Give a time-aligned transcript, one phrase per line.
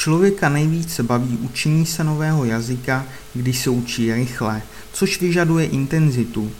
[0.00, 6.50] Člověka nejvíce baví učení se nového jazyka, když se učí rychle, což vyžaduje intenzitu.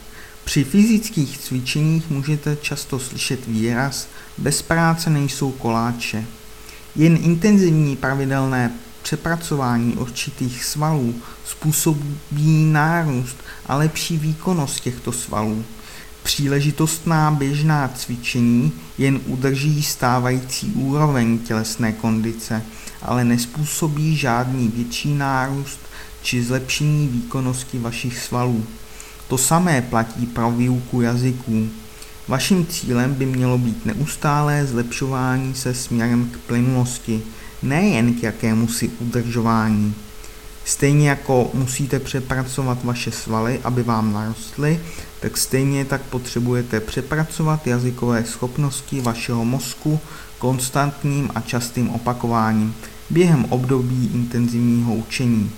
[0.44, 4.08] Při fyzických cvičeních můžete často slyšet výraz
[4.38, 6.24] bez práce nejsou koláče.
[6.96, 8.70] Jen intenzivní pravidelné
[9.02, 11.14] přepracování určitých svalů
[11.46, 13.36] způsobí nárůst
[13.66, 15.64] a lepší výkonnost těchto svalů.
[16.22, 22.62] Příležitostná běžná cvičení jen udrží stávající úroveň tělesné kondice,
[23.02, 25.78] ale nespůsobí žádný větší nárůst
[26.22, 28.64] či zlepšení výkonnosti vašich svalů.
[29.28, 31.68] To samé platí pro výuku jazyků.
[32.28, 37.22] Vaším cílem by mělo být neustálé zlepšování se směrem k plynulosti,
[37.62, 39.94] nejen k jakému si udržování.
[40.64, 44.80] Stejně jako musíte přepracovat vaše svaly, aby vám narostly,
[45.20, 50.00] tak stejně tak potřebujete přepracovat jazykové schopnosti vašeho mozku
[50.38, 52.74] konstantním a častým opakováním
[53.10, 55.50] během období intenzivního učení.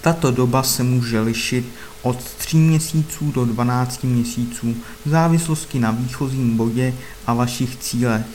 [0.00, 1.64] Tato doba se může lišit
[2.02, 6.94] od 3 měsíců do 12 měsíců v závislosti na výchozím bodě
[7.26, 8.26] a vašich cílech.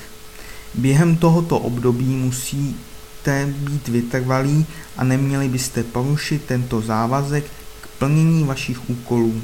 [0.76, 4.66] Během tohoto období musíte být vytrvalí
[4.98, 7.46] a neměli byste porušit tento závazek
[7.82, 9.42] k plnění vašich úkolů.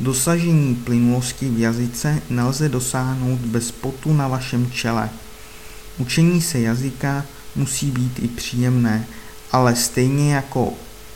[0.00, 5.10] Dosažení plynulosti v jazyce nelze dosáhnout bez potu na vašem čele.
[5.98, 7.26] Učení se jazyka
[7.56, 9.06] musí být i příjemné,
[9.52, 10.72] ale stejně jako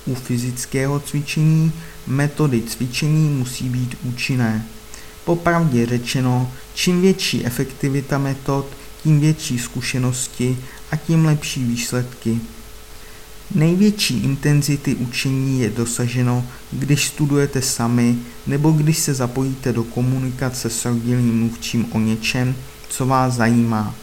[0.06, 1.72] u fyzického cvičení
[2.06, 4.66] metody cvičení musí být účinné.
[5.24, 8.66] Popravdě řečeno, čím větší efektivita metod,
[9.02, 10.58] tím větší zkušenosti
[10.90, 12.40] a tím lepší výsledky.
[13.54, 20.84] Největší intenzity učení je dosaženo, když studujete sami nebo když se zapojíte do komunikace s
[20.84, 22.54] rodilým mluvčím o něčem,
[22.88, 23.94] co vás zajímá.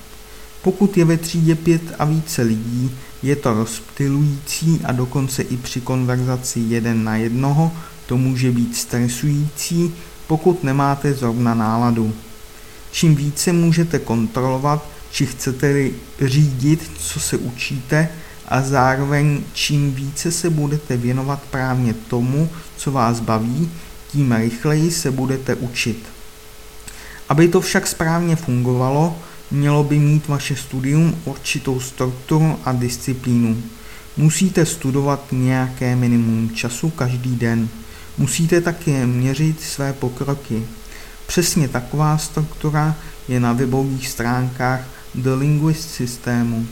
[0.62, 2.92] Pokud je ve třídě pět a více lidí,
[3.24, 7.72] je to rozptilující a dokonce i při konverzaci jeden na jednoho
[8.06, 9.94] to může být stresující,
[10.28, 12.14] pokud nemáte zrovna náladu.
[12.92, 15.90] Čím více můžete kontrolovat, či chcete
[16.22, 18.10] řídit, co se učíte,
[18.52, 23.72] a zároveň čím více se budete věnovat právě tomu, co vás baví,
[24.08, 26.04] tím rychleji se budete učit.
[27.30, 29.18] Aby to však správně fungovalo,
[29.52, 33.64] mělo by mít vaše studium určitou strukturu a disciplínu.
[34.18, 37.70] Musíte studovat nějaké minimum času každý den.
[38.18, 40.64] Musíte také měřit své pokroky.
[41.28, 42.96] Přesně taková struktura
[43.28, 44.82] je na webových stránkách
[45.16, 46.68] The Linguist systému.